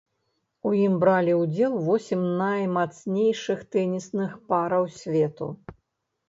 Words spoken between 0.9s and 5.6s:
бралі ўдзел восем наймацнейшых тэнісных параў свету.